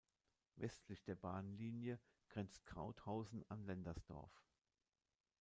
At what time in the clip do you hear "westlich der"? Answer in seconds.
0.55-1.13